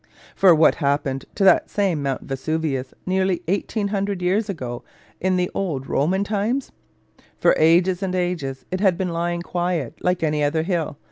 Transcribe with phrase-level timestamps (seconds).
[0.35, 4.83] For what happened to that same Mount Vesuvius nearly 1800 years ago,
[5.19, 6.71] in the old Roman times?
[7.37, 10.97] For ages and ages it had been lying quiet, like any other hill.